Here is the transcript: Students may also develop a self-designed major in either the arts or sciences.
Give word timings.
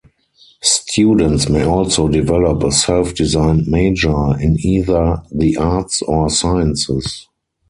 Students 0.63 1.47
may 1.47 1.63
also 1.63 2.07
develop 2.07 2.63
a 2.63 2.71
self-designed 2.71 3.67
major 3.67 4.35
in 4.39 4.57
either 4.59 5.21
the 5.31 5.55
arts 5.57 6.01
or 6.01 6.27
sciences. 6.31 7.27